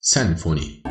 Senfoni 0.00 0.82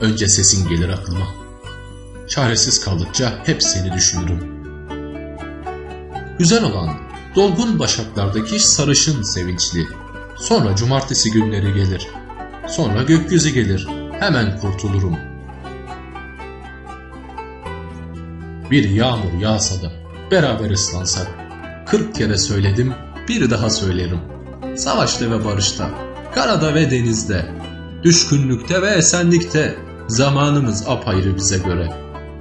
Önce 0.00 0.28
sesin 0.28 0.68
gelir 0.68 0.88
aklıma. 0.88 1.26
Çaresiz 2.28 2.80
kaldıkça 2.80 3.42
hep 3.46 3.62
seni 3.62 3.92
düşünürüm. 3.92 4.60
Güzel 6.38 6.64
olan 6.64 7.00
dolgun 7.36 7.78
başaklardaki 7.78 8.60
sarışın 8.60 9.22
sevinçli. 9.22 10.09
Sonra 10.40 10.76
cumartesi 10.76 11.30
günleri 11.30 11.74
gelir. 11.74 12.08
Sonra 12.68 13.02
gökyüzü 13.02 13.50
gelir. 13.50 13.88
Hemen 14.20 14.58
kurtulurum. 14.60 15.16
Bir 18.70 18.90
yağmur 18.90 19.32
yağsa 19.40 19.82
da 19.82 19.92
beraber 20.30 20.70
ıslansak. 20.70 21.26
Kırk 21.86 22.14
kere 22.14 22.38
söyledim, 22.38 22.94
bir 23.28 23.50
daha 23.50 23.70
söylerim. 23.70 24.18
Savaşta 24.76 25.30
ve 25.30 25.44
barışta, 25.44 25.90
karada 26.34 26.74
ve 26.74 26.90
denizde, 26.90 27.46
düşkünlükte 28.02 28.82
ve 28.82 28.90
esenlikte 28.90 29.78
zamanımız 30.08 30.88
apayrı 30.88 31.36
bize 31.36 31.58
göre. 31.58 31.92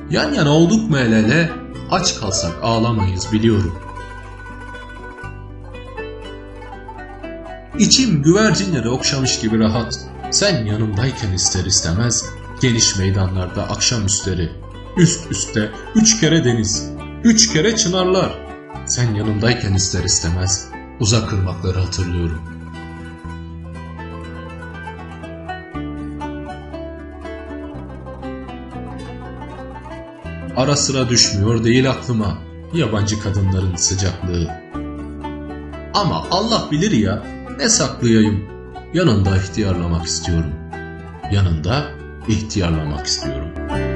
Yan 0.10 0.34
yana 0.34 0.50
olduk 0.50 0.90
mu 0.90 0.98
el 0.98 1.12
ele, 1.12 1.50
aç 1.92 2.20
kalsak 2.20 2.64
ağlamayız 2.64 3.32
biliyorum. 3.32 3.89
İçim 7.80 8.24
güvercinleri 8.24 8.90
okşamış 8.90 9.40
gibi 9.40 9.60
rahat. 9.60 10.00
Sen 10.32 10.66
yanımdayken 10.66 11.32
ister 11.32 11.66
istemez 11.66 12.26
geniş 12.62 12.98
meydanlarda 12.98 13.64
akşam 13.64 14.06
üstleri. 14.06 14.50
Üst 14.98 15.32
üste 15.32 15.72
üç 15.96 16.20
kere 16.20 16.46
deniz, 16.46 16.90
üç 17.24 17.54
kere 17.54 17.76
çınarlar. 17.76 18.40
Sen 18.86 19.16
yanımdayken 19.16 19.74
ister 19.74 20.04
istemez 20.04 20.68
uzak 21.00 21.34
ırmakları 21.34 21.80
hatırlıyorum. 21.80 22.42
Ara 30.56 30.76
sıra 30.76 31.10
düşmüyor 31.10 31.64
değil 31.64 31.90
aklıma 31.90 32.38
yabancı 32.74 33.20
kadınların 33.20 33.76
sıcaklığı. 33.76 34.52
Ama 35.94 36.26
Allah 36.32 36.68
bilir 36.72 36.92
ya 36.92 37.39
ne 37.60 37.70
saklayayım. 37.70 38.46
Yanında 38.94 39.38
ihtiyarlamak 39.38 40.06
istiyorum. 40.06 40.54
Yanında 41.32 41.86
ihtiyarlamak 42.28 43.06
istiyorum.'' 43.06 43.89